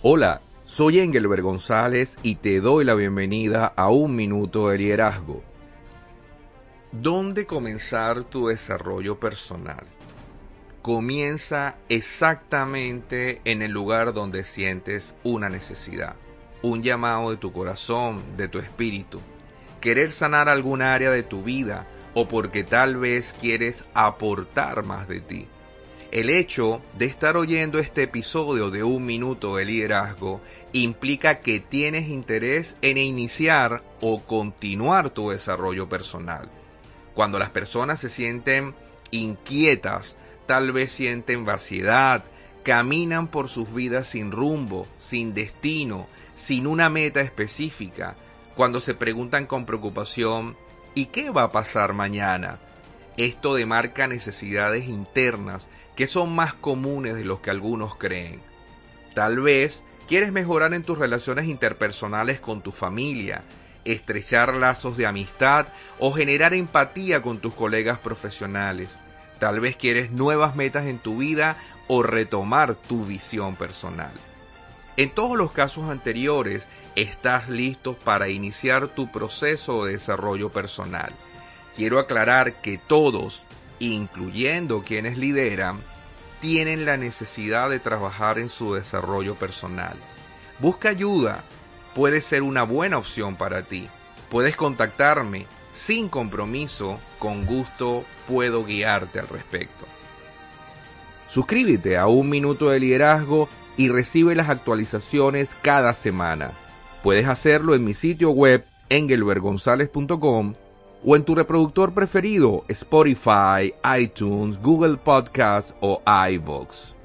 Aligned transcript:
Hola, 0.00 0.42
soy 0.64 1.00
Engelbert 1.00 1.42
González 1.42 2.18
y 2.22 2.36
te 2.36 2.60
doy 2.60 2.84
la 2.84 2.94
bienvenida 2.94 3.66
a 3.74 3.90
Un 3.90 4.14
Minuto 4.14 4.68
de 4.68 4.78
Liderazgo. 4.78 5.42
¿Dónde 6.92 7.46
comenzar 7.46 8.22
tu 8.22 8.46
desarrollo 8.46 9.18
personal? 9.18 9.84
Comienza 10.82 11.74
exactamente 11.88 13.40
en 13.44 13.60
el 13.60 13.72
lugar 13.72 14.14
donde 14.14 14.44
sientes 14.44 15.16
una 15.24 15.48
necesidad, 15.48 16.14
un 16.62 16.84
llamado 16.84 17.32
de 17.32 17.36
tu 17.36 17.52
corazón, 17.52 18.22
de 18.36 18.46
tu 18.46 18.60
espíritu, 18.60 19.20
querer 19.80 20.12
sanar 20.12 20.48
algún 20.48 20.80
área 20.80 21.10
de 21.10 21.24
tu 21.24 21.42
vida 21.42 21.88
o 22.14 22.28
porque 22.28 22.62
tal 22.62 22.98
vez 22.98 23.34
quieres 23.40 23.84
aportar 23.94 24.84
más 24.84 25.08
de 25.08 25.18
ti 25.18 25.48
el 26.10 26.30
hecho 26.30 26.80
de 26.96 27.04
estar 27.04 27.36
oyendo 27.36 27.78
este 27.78 28.04
episodio 28.04 28.70
de 28.70 28.82
un 28.82 29.04
minuto 29.04 29.56
de 29.56 29.66
liderazgo 29.66 30.40
implica 30.72 31.40
que 31.40 31.60
tienes 31.60 32.08
interés 32.08 32.76
en 32.82 32.96
iniciar 32.96 33.82
o 34.00 34.22
continuar 34.22 35.10
tu 35.10 35.30
desarrollo 35.30 35.88
personal. 35.88 36.50
Cuando 37.14 37.38
las 37.38 37.50
personas 37.50 38.00
se 38.00 38.08
sienten 38.08 38.74
inquietas, 39.10 40.16
tal 40.46 40.72
vez 40.72 40.92
sienten 40.92 41.44
vaciedad, 41.44 42.24
caminan 42.62 43.28
por 43.28 43.48
sus 43.48 43.72
vidas 43.72 44.08
sin 44.08 44.30
rumbo, 44.30 44.86
sin 44.98 45.34
destino, 45.34 46.06
sin 46.34 46.66
una 46.66 46.88
meta 46.88 47.20
específica, 47.20 48.14
cuando 48.56 48.80
se 48.80 48.94
preguntan 48.94 49.46
con 49.46 49.66
preocupación, 49.66 50.56
¿y 50.94 51.06
qué 51.06 51.30
va 51.30 51.44
a 51.44 51.52
pasar 51.52 51.92
mañana? 51.92 52.60
Esto 53.18 53.56
demarca 53.56 54.06
necesidades 54.06 54.88
internas 54.88 55.66
que 55.96 56.06
son 56.06 56.36
más 56.36 56.54
comunes 56.54 57.16
de 57.16 57.24
los 57.24 57.40
que 57.40 57.50
algunos 57.50 57.96
creen. 57.96 58.40
Tal 59.12 59.40
vez 59.40 59.82
quieres 60.06 60.30
mejorar 60.30 60.72
en 60.72 60.84
tus 60.84 60.96
relaciones 60.96 61.46
interpersonales 61.46 62.38
con 62.38 62.62
tu 62.62 62.70
familia, 62.70 63.42
estrechar 63.84 64.54
lazos 64.54 64.96
de 64.96 65.08
amistad 65.08 65.66
o 65.98 66.12
generar 66.12 66.54
empatía 66.54 67.20
con 67.20 67.40
tus 67.40 67.54
colegas 67.54 67.98
profesionales. 67.98 69.00
Tal 69.40 69.58
vez 69.58 69.76
quieres 69.76 70.12
nuevas 70.12 70.54
metas 70.54 70.86
en 70.86 71.00
tu 71.00 71.18
vida 71.18 71.58
o 71.88 72.04
retomar 72.04 72.76
tu 72.76 73.04
visión 73.04 73.56
personal. 73.56 74.12
En 74.96 75.10
todos 75.10 75.36
los 75.36 75.50
casos 75.50 75.90
anteriores, 75.90 76.68
estás 76.94 77.48
listo 77.48 77.94
para 77.94 78.28
iniciar 78.28 78.86
tu 78.86 79.10
proceso 79.10 79.84
de 79.84 79.94
desarrollo 79.94 80.50
personal. 80.50 81.12
Quiero 81.78 82.00
aclarar 82.00 82.54
que 82.54 82.76
todos, 82.76 83.44
incluyendo 83.78 84.82
quienes 84.82 85.16
lideran, 85.16 85.78
tienen 86.40 86.84
la 86.84 86.96
necesidad 86.96 87.70
de 87.70 87.78
trabajar 87.78 88.40
en 88.40 88.48
su 88.48 88.74
desarrollo 88.74 89.36
personal. 89.36 89.94
Busca 90.58 90.88
ayuda, 90.88 91.44
puede 91.94 92.20
ser 92.20 92.42
una 92.42 92.64
buena 92.64 92.98
opción 92.98 93.36
para 93.36 93.62
ti. 93.62 93.88
Puedes 94.28 94.56
contactarme 94.56 95.46
sin 95.70 96.08
compromiso, 96.08 96.98
con 97.20 97.46
gusto 97.46 98.04
puedo 98.26 98.64
guiarte 98.64 99.20
al 99.20 99.28
respecto. 99.28 99.86
Suscríbete 101.28 101.96
a 101.96 102.08
Un 102.08 102.28
Minuto 102.28 102.70
de 102.70 102.80
Liderazgo 102.80 103.48
y 103.76 103.88
recibe 103.88 104.34
las 104.34 104.48
actualizaciones 104.48 105.54
cada 105.62 105.94
semana. 105.94 106.50
Puedes 107.04 107.28
hacerlo 107.28 107.76
en 107.76 107.84
mi 107.84 107.94
sitio 107.94 108.30
web 108.30 108.66
engelbergonzalez.com 108.88 110.54
o 111.04 111.16
en 111.16 111.24
tu 111.24 111.34
reproductor 111.34 111.92
preferido, 111.92 112.64
Spotify, 112.68 113.74
iTunes, 114.00 114.60
Google 114.60 114.96
Podcasts 114.96 115.74
o 115.80 116.02
iVoox. 116.30 116.97